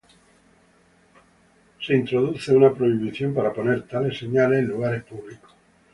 Se 1.79 1.93
introduce 1.93 2.55
una 2.55 2.73
prohibición 2.73 3.35
para 3.35 3.53
poner 3.53 3.83
tales 3.87 4.17
señales 4.17 4.57
en 4.61 4.67
lugares 4.69 5.03
públicos. 5.03 5.51